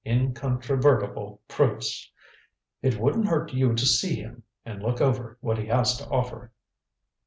Incontrovertible 0.03 1.41
proofs. 1.47 2.11
It 2.81 2.99
wouldn't 2.99 3.27
hurt 3.27 3.53
you 3.53 3.75
to 3.75 3.85
see 3.85 4.15
him 4.15 4.41
and 4.65 4.81
look 4.81 4.99
over 4.99 5.37
what 5.41 5.59
he 5.59 5.67
has 5.67 5.95
to 5.97 6.09
offer." 6.09 6.51